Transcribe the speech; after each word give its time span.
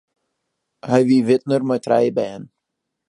Hy 0.89 1.01
wie 1.07 1.21
widner 1.27 1.63
mei 1.67 1.83
trije 1.85 2.11
bern. 2.17 2.43